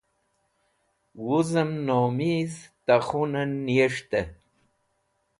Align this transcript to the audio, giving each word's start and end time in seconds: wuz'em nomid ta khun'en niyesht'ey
wuz'em 1.23 1.71
nomid 1.87 2.53
ta 2.85 2.95
khun'en 3.07 3.51
niyesht'ey 3.65 4.27